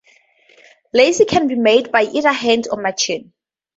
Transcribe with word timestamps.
Lace 0.95 1.25
can 1.27 1.47
be 1.47 1.53
made 1.53 1.91
by 1.91 2.01
either 2.05 2.31
hand 2.33 2.67
or 2.71 2.81
machine. 2.81 3.33